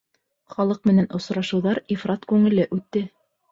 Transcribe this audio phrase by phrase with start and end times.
[0.53, 3.07] Халыҡ менән осрашыуҙар ифрат күңелле үтте.